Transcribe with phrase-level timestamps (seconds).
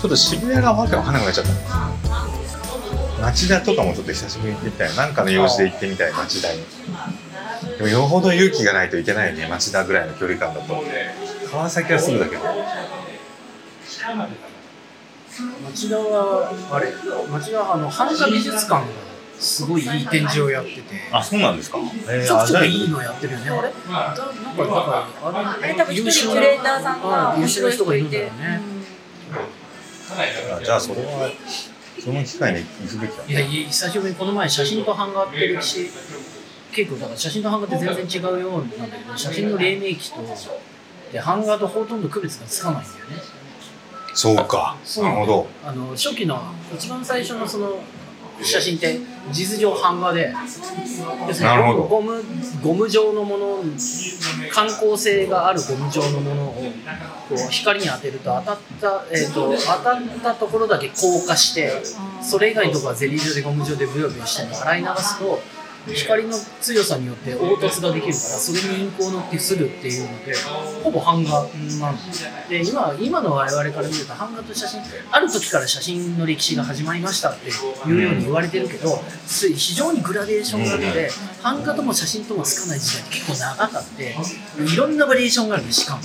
[0.00, 1.52] ちょっと渋谷がわけわかんなくなっちゃった。
[3.20, 6.62] 町田とかもちょっと久しぶりに行ってみたいなんかの用事で行ってみたい町田に。
[7.76, 10.84] でもよほど勇気がないといけないよね町田ぐらいの距離感だと。
[11.50, 12.42] 川崎はすぐだけど。
[15.64, 16.92] 町田はあれ？
[17.30, 18.86] 町田はあの半田美術館が
[19.38, 20.82] すごいいい展示をやってて。
[21.10, 21.78] あそうなんですか。
[22.08, 22.84] えちょくちょくいい。
[22.84, 23.68] いのやってるよねあれ。
[23.68, 28.24] だなんかだからあれあれ多分一人キュレーターさんが面白い人がいるんだよ。
[28.26, 28.77] ね
[30.10, 31.30] あじゃあそれは
[32.02, 33.24] その機会に行くべきだ。
[33.26, 35.90] いやいや久しぶりにこの前写真と版画って歴史
[36.72, 40.22] 結構だから写真と版画って全然違うようなんだけど写真の黎明期と
[41.12, 43.16] で版画とほとんど区別がつかないんだよね。
[44.14, 44.76] そうか。
[44.84, 45.46] そうなるほど。
[45.64, 46.40] あの初期の
[46.74, 47.78] 一番最初のその
[48.42, 49.00] 写真って
[49.32, 50.32] 地図上版画で
[51.88, 52.22] ゴム
[52.62, 53.58] ゴム状のもの
[54.52, 56.54] 観光性があるゴム状のものを
[57.28, 61.72] こう光に当てると当たった、えー、と当たったところだけ硬化して
[62.22, 65.40] それ以外のところはゼリー状でゴム状でブヨブヨして洗い流すと
[65.86, 70.34] 光の強さによって凹凸ができるからそれにインクを塗ってするっていうので
[70.82, 71.46] ほぼ版画
[71.80, 71.96] なん
[72.48, 81.10] で今今の我々から見ると版画と写真ある時から写真の歴史が始まりましたっていうように言われてるけどす非常にグラデーションがあって
[81.42, 84.16] 版画とも写真ともつかない時代って結構長かって
[84.72, 86.02] いろんなバリエーションがあるんでしかも。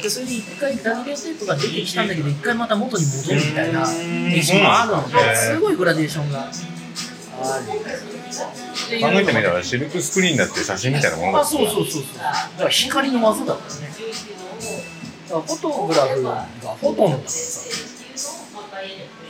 [0.00, 3.80] でそれで一回グラデーテープが出てきたんだけど一回また元に戻るみたいな
[4.30, 6.52] 歴史もあるのですごいグラデーションがある。
[9.00, 12.18] 考えてみたらシルクスクリーンだって写真みたいなものだあ、そうそうそうそう。
[12.18, 12.22] だ
[12.58, 13.90] から光の技だったね。
[15.28, 16.46] だからフォトグラフが
[16.80, 17.60] フォトンだからさ。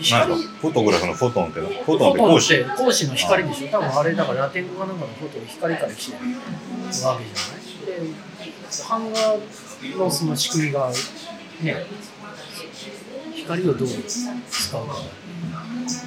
[0.01, 1.69] 光なんかフォトグラフのフォトンっての？
[1.69, 3.69] フォフトンって講師ォトンって光子の光でしょ。
[3.69, 7.23] 多分あれだからラテン語かなんかのフォトン光から来てるわけじゃない。
[7.87, 8.01] で、
[8.89, 9.37] 版画
[9.99, 10.91] のその仕組みが
[11.61, 11.87] ね、
[13.35, 14.95] 光をどう使うか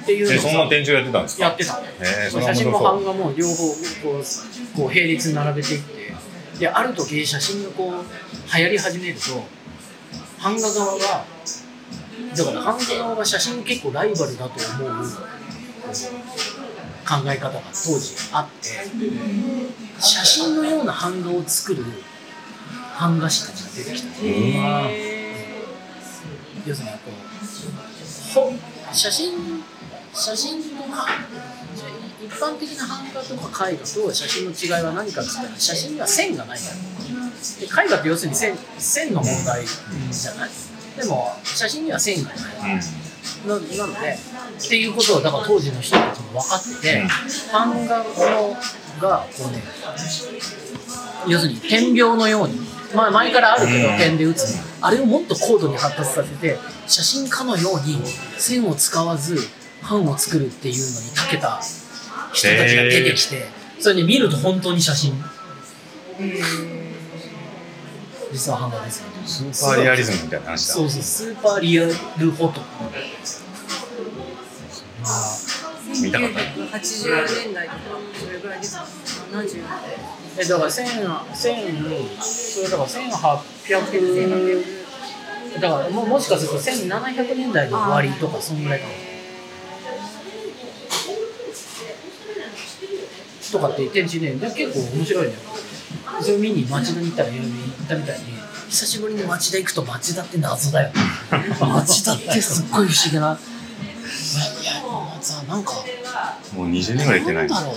[0.02, 1.44] っていうそんなを展示をやってたんですか？
[1.44, 1.80] やってた。
[2.42, 3.54] 写真も版画も両方
[4.02, 6.14] こうこう並列に並べていって
[6.58, 7.92] である時写真がこう
[8.56, 9.20] 流行り始めると
[10.42, 11.24] 版画側が
[12.36, 14.52] だから版画側が写真結構ライバルだと
[14.84, 15.06] 思う
[17.06, 18.68] 考え方が当時あって
[20.00, 21.84] 写真のような版画を作る
[22.98, 24.08] 版画師たちが出てきた
[26.66, 28.52] 要するにこうほ
[28.92, 29.55] 写真
[30.16, 31.06] 写真と版
[32.24, 36.74] 一般的な版画とか絵画と写真の違いは何かって言ったら写真には線がないから。
[37.60, 40.50] で絵画って要するに線線の問題じゃない、
[40.96, 42.40] でも写真には線がない。
[43.46, 44.18] ななので
[44.58, 47.02] っていうことをだから当時の人たちも分かってて
[47.52, 48.56] 版画の
[49.00, 49.62] がこうね
[51.28, 52.60] 要するに点描のように、
[52.94, 58.00] まあ、前からあるけどうん点で打つあれをもっと高度に発達させて写真家のように
[58.38, 59.38] 線を使わず
[59.88, 61.60] 版を作るっていうのに長けた
[62.32, 63.46] 人たちが出てきて
[63.80, 65.14] それで見ると本当に写真。
[68.32, 70.74] 実はですよスーパーリアリズムみたいな話だ。
[70.74, 72.60] そうそうスーパーリアルフォト。
[76.02, 77.80] 見たかった1980年代とか
[78.18, 78.84] それぐらいですか
[79.32, 79.62] ？70
[80.38, 80.86] えだから千
[81.32, 81.56] 千
[82.20, 84.60] それだから千八百
[85.60, 88.92] だからももしかすると千七百年代の終わりとかそんぐらいかも
[93.52, 95.34] とかって言ってんしねで結構面白いね
[96.20, 97.42] それ見に町田に行ったら行っ
[97.88, 98.24] たみたいに
[98.68, 100.92] 久しぶりに町田行くと町田って謎だよ
[101.60, 104.82] 町田ってすっごい不思議ないやいや
[105.20, 105.72] さなんか
[106.54, 107.76] もう20年ぐらい行ってないなんだろ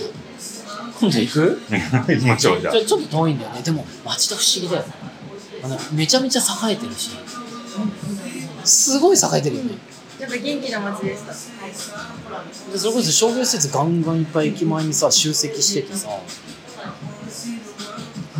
[1.00, 1.60] 今度行く？
[2.08, 2.72] 行きましょうじゃあ。
[2.72, 3.62] ちょちょっと遠いんだよね。
[3.62, 4.84] でも町田不思議だよ
[5.62, 7.10] あのめちゃめちゃ栄えてるし。
[8.64, 9.74] すごい栄えてるよね。
[10.20, 11.32] やっぱ元気な街でした
[12.72, 16.08] でそれこそ商業施設ガンガンいっぱい駅前にさ集積しててさ。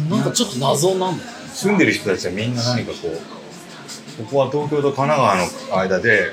[0.08, 6.32] なんかちょっと謎なんだよ住んでる人たちはみんな何かこうここは東京と神奈川の間で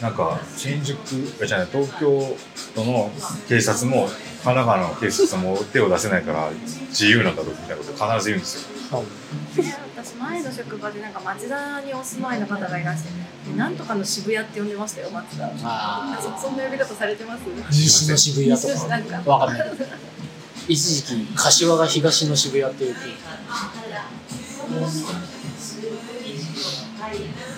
[0.00, 0.96] なんか新宿
[1.42, 2.36] あじゃない東京
[2.74, 3.10] 都の
[3.48, 6.50] 警察も神奈川の警察も手を出せないから
[6.88, 9.02] 自由なんだろうみたいなこと必ず言うんですよ
[10.08, 13.10] 私前の職場でなんか町田にお住まいの方がいらして
[13.50, 15.44] でなんとかの渋谷って呼んでましたよ町田。
[15.46, 17.42] ああそそんな呼び方されてます？
[17.70, 19.18] 西の渋谷となんか。
[19.20, 19.70] かわかんない。
[19.70, 19.84] けど
[20.66, 22.94] 一時期柏が東の渋谷っていう。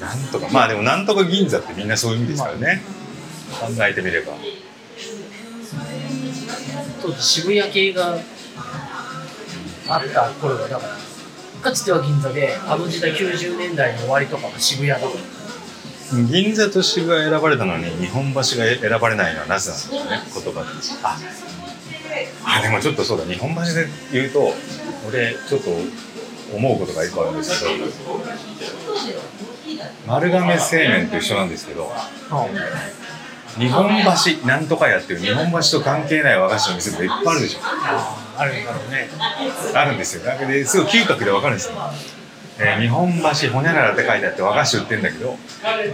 [0.00, 2.82] なんとかまあでもなんとか銀座ってみんなそういう意味ですからね。
[3.61, 4.32] 考えてみれば。
[7.00, 8.19] 当時渋谷系が
[9.88, 10.96] あった頃がだから
[11.61, 14.99] かつては銀座であの時代90年代の終わりとかは渋谷だ。
[16.29, 19.91] 銀座と渋谷選ばれたのに日本橋が選ばれないのはなぜなんです。
[19.91, 20.67] かね言葉で。
[22.45, 23.25] ああでもちょっとそうだ。
[23.25, 24.53] 日本橋で言うと
[25.09, 25.71] 俺ちょっと
[26.55, 27.85] 思うことが一個あるんですけど
[30.06, 31.93] 丸亀製麺と一緒なんですけど
[33.56, 37.61] 日本橋なんとかやってる日本橋と関係ない和菓子の店とかいっぱいあるでしょ
[38.41, 39.09] ああるんだろうね。
[39.75, 40.25] あるんですよ。
[40.25, 41.75] なんかですごい嗅覚でわかるんですよ、
[42.59, 45.37] えー日本橋ほにゃららって書いてあって和菓子売ってるんだけど。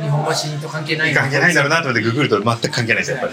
[0.01, 1.15] 日本橋と関係ない。
[1.15, 3.33] 関係ないんだろうなと思ってググると全く関係ないですよやっぱ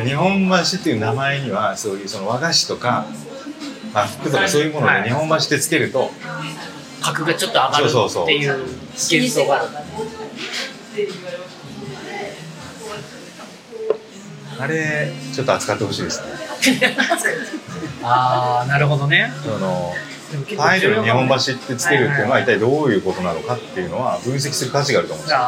[0.00, 0.08] り。
[0.08, 3.04] 日本橋っていう名前にはそういうその和菓子とか、
[3.92, 6.10] まあ、服とかそういうものはいで日本橋ってつけると
[7.02, 8.24] 格がちょっと上がるそうそうそう。
[8.24, 9.56] っていう幻想が。
[9.56, 9.68] ある
[14.58, 16.51] あれちょっと扱ってほしいですね
[18.02, 19.32] ああなるほどね。
[19.44, 19.94] その
[20.30, 25.40] でも結タイトルに日本橋橋ってつけるっていうのは一体どういうことなのかっていうのは分析する価値があると思うんですよ。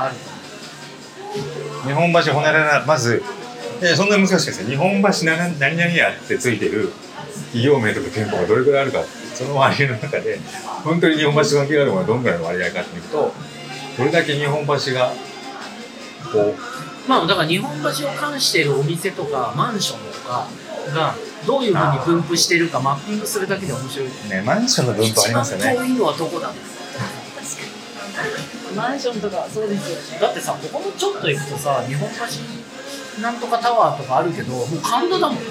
[1.86, 3.22] 日本橋ほにゃららまず
[3.96, 4.68] そんなに難しくないですよ。
[4.68, 6.92] 日本橋な何々やってついてる
[7.46, 9.02] 企業名とか店舗がどれくらいあるか
[9.34, 10.38] その割合の中で
[10.84, 13.32] 本当に日本橋と関係あるものがどんぐらいの割合かっていうと
[13.98, 15.12] どれだけ日本橋が
[16.32, 16.54] こ
[17.06, 20.46] まあだから日本橋を関しているお店とかマンションとか
[20.92, 21.14] が
[21.46, 24.08] どういうふうに分布してるかマッピングするだけで面白い。
[24.08, 24.42] うね。
[24.44, 25.72] マンションの分布ありますよね。
[25.72, 26.52] 一番遠いのはどこだ
[28.76, 30.20] マンションとかそうですよね。
[30.20, 35.42] だってさここのちょっと行くとさ日本橋なんとかタワーとかあるけどもう神田だもんね。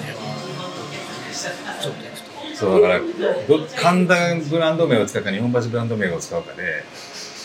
[1.80, 2.56] ちょっと行くと。
[2.56, 6.84] そうだからど神田ブランド名を使うか日本橋ブランド名を使うかで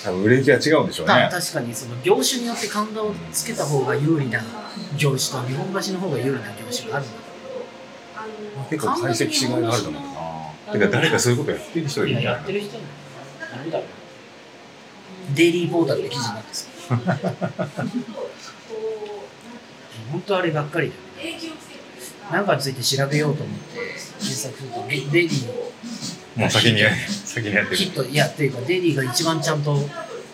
[0.04, 1.30] 多分売れ行きが違うんでしょうね。
[1.30, 4.42] た確かにその業種によって神田をつけた方が有利な
[4.98, 7.29] 業種と日本橋の方が有利な業種があるんだ
[8.70, 10.74] 結構解析しがいがあると思うな。
[10.74, 12.38] てか誰かそういうことやってる人がいるんじゃな。
[12.38, 13.72] いやってる人もいる。
[13.72, 13.88] だろう
[15.36, 16.68] デイリーポータルで記事になってさ
[20.12, 21.40] 本当あれがっかりだよね。
[22.32, 23.76] なんかについて調べようと思って
[24.20, 25.48] 検索するとデデイリー
[26.40, 27.78] もう先にや先にやってる。
[27.78, 29.78] ヒットいやっていうかデイリーが一番ちゃんと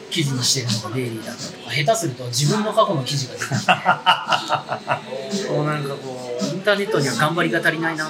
[0.09, 5.47] 記事にしてるのがデイリーだったとか下手すると自分の過去の記事が出てきて。
[5.47, 8.09] こうなんかこうターネットには頑張りが足りないな。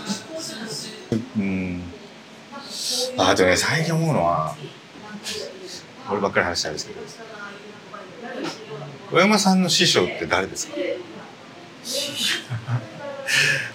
[1.37, 1.83] うん。
[3.17, 4.55] ああとね最近思うのは
[6.11, 6.99] 俺ばっかり話したんですけど。
[9.11, 10.73] 小山さんの師匠って誰ですか？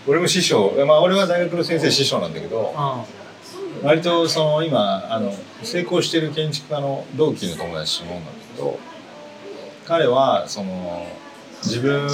[0.06, 0.72] 俺も師匠。
[0.86, 3.04] まあ俺は大学の先生師匠なんだけどあ
[3.82, 8.78] 割とその今あの成功してる建築家の同期の友達もなんだけど
[9.86, 11.06] 彼はその
[11.62, 12.08] 自分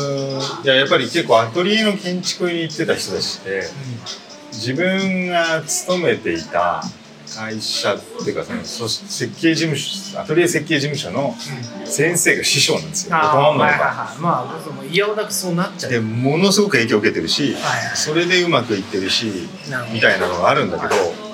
[0.64, 3.62] いややっぱり結構アトリエの建築に行ってた人たちで
[4.52, 6.82] 自分が勤めていた
[7.34, 11.34] 会社っていうかそのそ設計事務所アトリエ設計事務所の
[11.84, 13.16] 先生が師匠なんですよ。
[13.16, 13.87] ほとんどのはいはいが。
[13.87, 14.19] はい。
[14.19, 15.90] まあそのいやおなくそうなっちゃう。
[15.92, 19.49] でものすごく影響を受けてるしはいはいそれでうまくいってるし
[19.92, 21.25] みたいなのがあるんだけど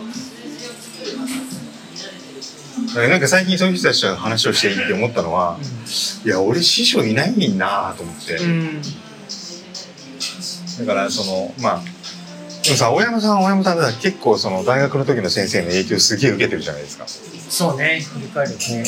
[2.94, 5.58] なんか最近そういう人たちと話をしていて思ったのは、
[6.24, 8.82] いや俺師匠いないんだと思って、うん。
[10.78, 11.82] だからそのまあ
[12.62, 17.06] でもさ大山さんは大山さんだ結構その大学の時の先生の影響すげえ受けてるじゃないですか。
[17.06, 18.84] そうね振り返るとね。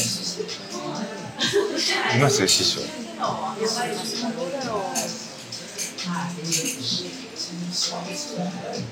[2.17, 2.81] いますよ師匠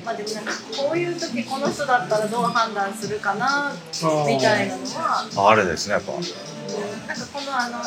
[0.04, 3.72] まあでもなんかこういう時この人だったらどう判断するかな
[4.26, 5.28] みたいなのは。
[5.36, 6.12] ああれですねやっぱ。
[7.06, 7.78] なんかこのあの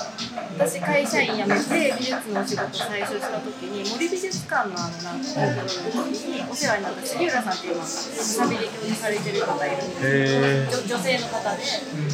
[0.59, 5.69] 私会社員辞めて美術のお仕事最初した時に森美術館のあのなんかの
[6.13, 11.63] 時にお世話になった杉浦さんっていう今サビで教授されてる方いるんですけど女性の方で、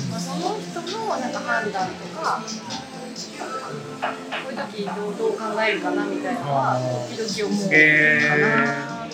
[0.09, 2.41] まあ、その人のなんか判断とか
[4.55, 6.79] こういう時どうどう考えるかなみたいなのは
[7.09, 7.77] 時々思うかな。
[7.77, 9.11] へ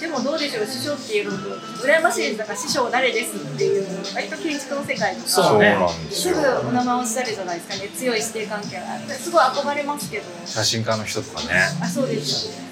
[0.00, 5.70] でもどうでしょう師匠っていうのと羨ましいですだから師匠誰ですっていう割と建築の世界とかそうね。
[5.74, 10.24] なんですぐお名前をしたりじゃないですかね強い師弟関係がすごい憧れますけど。
[10.44, 11.48] 写真家の人とかね。
[11.82, 12.65] あそうですよね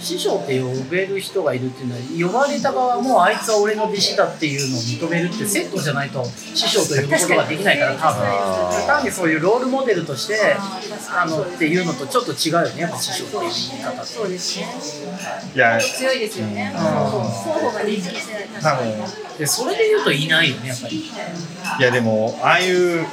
[0.00, 8.86] 師匠って呼べる人がいるっていうのは呼ばれた側もあいつは俺の弟子だっていうのを認めるってセットじゃないと師匠と呼ぶことができないから多分。
[8.86, 10.38] 単にそういうロールモデルとして
[11.10, 14.06] あのっていうのとちょっと違うよねやっぱ師匠っていう言い方って。
[14.06, 14.66] そうですね。
[15.54, 16.72] いや強いですよね。
[16.74, 20.96] うん双方双方が認識してない確かにでそれで言うといないよねやっぱり。
[20.98, 23.06] いやでもああいう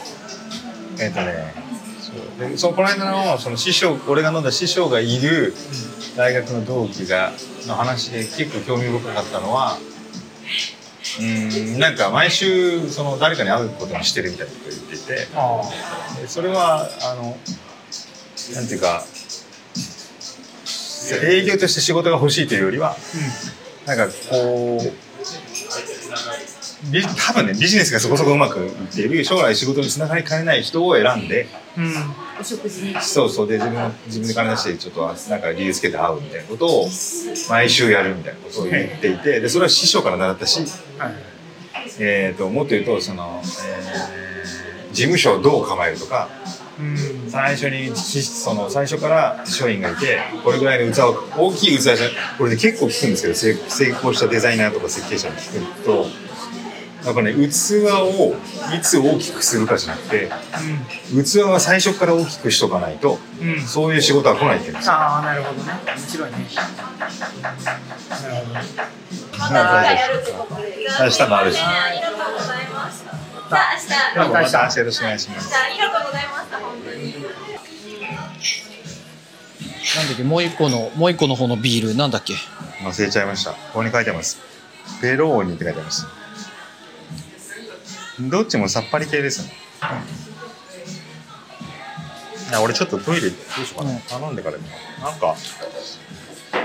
[0.99, 1.53] えっ、とね
[1.99, 2.49] そう。
[2.49, 5.53] でそのこの間のその師匠俺が飲んだ師匠がいる
[6.15, 7.31] 大学の同期が
[7.67, 9.77] の話で結構興味深かったのは
[11.19, 17.37] うんなんか毎週その誰かに会うことにしてるみたいなことを言っていてそれはあの
[18.53, 19.03] なんていうか
[21.23, 22.95] 営業として仕事が欲しいというよりは
[23.85, 24.91] なんかこうビ
[26.91, 31.85] 多分ねビジネスがそこそこうまくいっている将来仕事につながりかねない人を選んでうん。
[31.85, 31.91] うん
[32.37, 32.93] お食事に。
[33.01, 33.47] そうそう。
[33.47, 36.89] で自分の自分で金出してちょっとなんか理由つけて会うみたいなことを
[37.49, 40.59] 毎週やるみたいなことを言っていてでそれは師匠から習ったし、
[40.97, 41.13] はい。
[41.99, 44.25] えー、ともっと言うとその、えー
[44.95, 46.29] 事務所をどう構えるとか
[46.79, 46.97] うん。
[47.29, 51.95] 最初にしその最初から商員がいてこれぐらいの器を大きい器じゃ
[52.37, 56.05] これで結構聞くんですけど成成功したデザイナーとか設計者に聞くと
[57.05, 58.35] やっぱね器を
[58.75, 60.29] いつ大きくするかじゃなくて
[61.23, 64.93] 器は最初から大きくしとかないとうんうんそういう仕事は来ないって言うんですよ。
[64.93, 68.53] ああなるほどね面白いねなるほど
[69.37, 69.49] ま
[69.83, 70.61] たやるってことで
[70.99, 75.55] 明日もあるしありがとうございましたじゃあ明日また明日よろしくお願いしますじ。
[75.55, 77.13] ゃあありがとうございました本当に
[79.95, 82.33] なんだっけもう一個のもう一個の方のビールなんだっけ？
[82.83, 83.51] 忘れちゃいました。
[83.51, 84.39] ここに書いてます。
[85.01, 86.05] ペローニって書いてます。
[88.19, 89.53] どっちもさっぱり系ですね。
[92.53, 93.99] あ俺ちょっとトイレどうしようかな、うん。
[94.01, 94.67] 頼んでからでも
[95.01, 95.35] なんか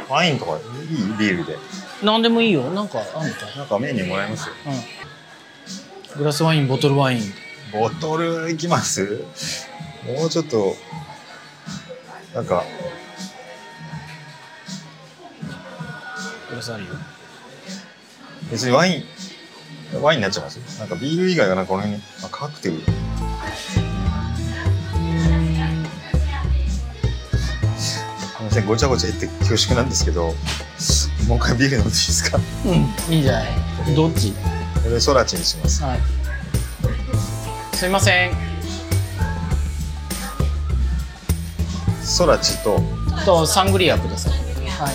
[0.08, 0.60] ワインとかいい
[1.18, 1.56] ビールで。
[2.02, 2.62] なんでもいいよ。
[2.70, 4.54] なんかあんのかなんかメニューもらえますよ。
[6.14, 6.18] うん。
[6.18, 7.22] グラスワインボトルワイン。
[7.72, 9.24] ボトルいきます？
[10.06, 10.76] もうちょっと
[12.34, 12.64] なんか
[16.50, 16.90] グラスあるよ。
[18.50, 19.04] 別にワイン
[19.98, 20.78] ワインになっちゃいます？
[20.78, 22.78] なんかビール以外はなんかこの辺にあカクテル。
[22.80, 22.82] す
[28.38, 30.26] みませんごちゃごちゃ言って恐縮なんですけど
[31.28, 32.38] もう一回ビール飲んでいいですか？
[32.66, 32.72] うん
[33.12, 33.48] いいんじゃない。
[33.94, 34.32] どっち？
[34.82, 35.82] これソラチにします。
[35.82, 36.00] はい。
[37.76, 38.32] すいません。
[42.02, 42.80] ソラチと
[43.24, 44.94] とサングリアくださいはい